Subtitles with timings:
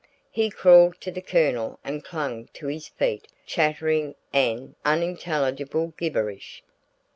[0.31, 6.63] He crawled to the Colonel and clung to his feet chattering an unintelligible gibberish.